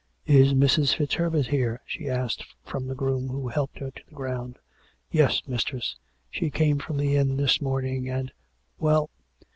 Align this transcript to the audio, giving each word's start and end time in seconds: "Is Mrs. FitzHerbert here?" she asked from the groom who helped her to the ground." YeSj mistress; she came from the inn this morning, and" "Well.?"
"Is 0.25 0.55
Mrs. 0.55 0.95
FitzHerbert 0.95 1.45
here?" 1.45 1.79
she 1.85 2.09
asked 2.09 2.43
from 2.63 2.87
the 2.87 2.95
groom 2.95 3.27
who 3.27 3.49
helped 3.49 3.77
her 3.77 3.91
to 3.91 4.01
the 4.09 4.15
ground." 4.15 4.57
YeSj 5.13 5.47
mistress; 5.47 5.95
she 6.31 6.49
came 6.49 6.79
from 6.79 6.97
the 6.97 7.15
inn 7.15 7.37
this 7.37 7.61
morning, 7.61 8.09
and" 8.09 8.31
"Well.?" 8.79 9.11